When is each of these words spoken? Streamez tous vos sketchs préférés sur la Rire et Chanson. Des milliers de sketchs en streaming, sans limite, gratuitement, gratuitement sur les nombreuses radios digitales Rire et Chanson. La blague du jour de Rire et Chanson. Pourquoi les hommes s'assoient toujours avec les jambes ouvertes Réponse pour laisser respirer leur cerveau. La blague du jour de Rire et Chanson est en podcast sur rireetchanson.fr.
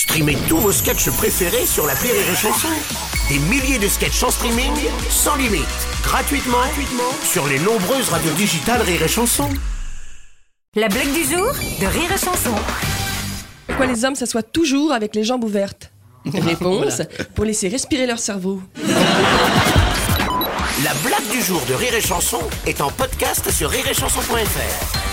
Streamez 0.00 0.38
tous 0.48 0.56
vos 0.56 0.72
sketchs 0.72 1.10
préférés 1.10 1.66
sur 1.66 1.86
la 1.86 1.92
Rire 1.92 2.14
et 2.14 2.34
Chanson. 2.34 2.68
Des 3.28 3.38
milliers 3.38 3.78
de 3.78 3.86
sketchs 3.86 4.22
en 4.22 4.30
streaming, 4.30 4.72
sans 5.10 5.36
limite, 5.36 5.66
gratuitement, 6.02 6.56
gratuitement 6.56 7.12
sur 7.22 7.46
les 7.46 7.58
nombreuses 7.58 8.08
radios 8.08 8.32
digitales 8.32 8.80
Rire 8.80 9.02
et 9.02 9.08
Chanson. 9.08 9.50
La 10.74 10.88
blague 10.88 11.12
du 11.12 11.22
jour 11.24 11.52
de 11.52 11.84
Rire 11.84 12.10
et 12.14 12.18
Chanson. 12.18 12.54
Pourquoi 13.66 13.84
les 13.84 14.06
hommes 14.06 14.14
s'assoient 14.14 14.42
toujours 14.42 14.94
avec 14.94 15.14
les 15.14 15.22
jambes 15.22 15.44
ouvertes 15.44 15.92
Réponse 16.24 17.02
pour 17.34 17.44
laisser 17.44 17.68
respirer 17.68 18.06
leur 18.06 18.20
cerveau. 18.20 18.62
La 20.82 20.94
blague 21.04 21.28
du 21.30 21.42
jour 21.42 21.60
de 21.68 21.74
Rire 21.74 21.94
et 21.94 22.00
Chanson 22.00 22.40
est 22.66 22.80
en 22.80 22.90
podcast 22.90 23.50
sur 23.50 23.68
rireetchanson.fr. 23.68 25.09